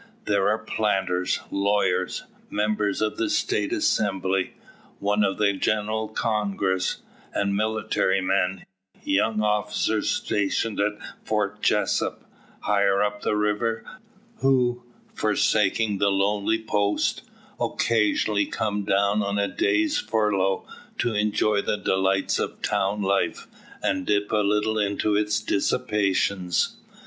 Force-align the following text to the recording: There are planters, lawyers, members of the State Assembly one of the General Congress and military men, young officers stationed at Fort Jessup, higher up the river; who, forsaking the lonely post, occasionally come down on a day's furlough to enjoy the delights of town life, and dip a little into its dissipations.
There 0.25 0.49
are 0.49 0.57
planters, 0.57 1.41
lawyers, 1.51 2.23
members 2.49 3.01
of 3.03 3.17
the 3.17 3.29
State 3.29 3.71
Assembly 3.71 4.55
one 4.97 5.23
of 5.23 5.37
the 5.37 5.53
General 5.53 6.07
Congress 6.07 7.03
and 7.35 7.55
military 7.55 8.19
men, 8.19 8.65
young 9.03 9.41
officers 9.43 10.09
stationed 10.09 10.79
at 10.79 10.93
Fort 11.23 11.61
Jessup, 11.61 12.25
higher 12.61 13.03
up 13.03 13.21
the 13.21 13.35
river; 13.35 13.85
who, 14.39 14.83
forsaking 15.13 15.99
the 15.99 16.09
lonely 16.09 16.57
post, 16.63 17.21
occasionally 17.59 18.47
come 18.47 18.83
down 18.83 19.21
on 19.21 19.37
a 19.37 19.47
day's 19.47 19.99
furlough 19.99 20.65
to 20.97 21.13
enjoy 21.13 21.61
the 21.61 21.77
delights 21.77 22.39
of 22.39 22.63
town 22.63 23.03
life, 23.03 23.45
and 23.83 24.07
dip 24.07 24.31
a 24.31 24.37
little 24.37 24.79
into 24.79 25.15
its 25.15 25.39
dissipations. 25.39 26.77